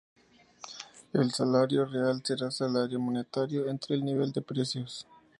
El 1.13 1.31
salario 1.31 1.85
real 1.85 2.23
será 2.25 2.47
el 2.47 2.51
salario 2.51 2.99
monetario 2.99 3.69
entre 3.69 3.93
el 3.93 4.03
nivel 4.03 4.31
de 4.31 4.41
precios. 4.41 5.05